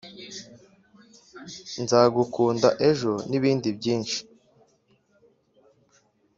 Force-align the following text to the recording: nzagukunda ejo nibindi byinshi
nzagukunda 1.83 2.69
ejo 2.89 3.13
nibindi 3.29 3.69
byinshi 3.77 4.19